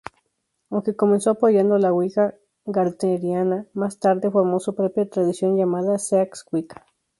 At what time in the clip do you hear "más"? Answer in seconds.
3.75-3.99